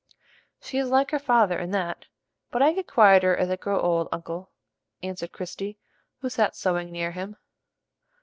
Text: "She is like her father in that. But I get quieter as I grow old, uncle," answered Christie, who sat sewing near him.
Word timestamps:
"She 0.59 0.79
is 0.79 0.89
like 0.89 1.11
her 1.11 1.19
father 1.19 1.59
in 1.59 1.69
that. 1.73 2.07
But 2.49 2.63
I 2.63 2.73
get 2.73 2.87
quieter 2.87 3.37
as 3.37 3.51
I 3.51 3.55
grow 3.55 3.79
old, 3.79 4.09
uncle," 4.11 4.49
answered 5.03 5.31
Christie, 5.31 5.77
who 6.21 6.29
sat 6.31 6.55
sewing 6.55 6.89
near 6.91 7.11
him. 7.11 7.35